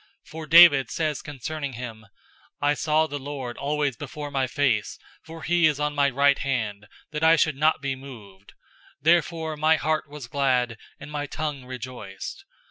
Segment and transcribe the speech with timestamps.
[0.23, 2.07] 002:025 For David says concerning him,
[2.59, 6.87] 'I saw the Lord always before my face, For he is on my right hand,
[7.11, 8.53] that I should not be moved.
[9.03, 12.45] 002:026 Therefore my heart was glad, and my tongue rejoiced.